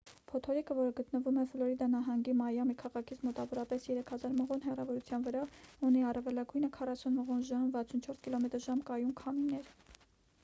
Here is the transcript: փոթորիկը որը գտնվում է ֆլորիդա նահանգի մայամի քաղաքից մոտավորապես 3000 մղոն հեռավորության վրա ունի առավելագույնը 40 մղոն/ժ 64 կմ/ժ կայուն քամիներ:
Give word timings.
փոթորիկը 0.29 0.75
որը 0.77 0.91
գտնվում 0.99 1.35
է 1.39 1.43
ֆլորիդա 1.49 1.87
նահանգի 1.95 2.33
մայամի 2.37 2.75
քաղաքից 2.79 3.19
մոտավորապես 3.27 3.83
3000 3.89 4.33
մղոն 4.39 4.63
հեռավորության 4.69 5.25
վրա 5.27 5.43
ունի 5.89 6.01
առավելագույնը 6.13 6.69
40 6.79 7.11
մղոն/ժ 7.19 7.53
64 7.67 8.17
կմ/ժ 8.29 8.79
կայուն 8.89 9.13
քամիներ: 9.21 9.69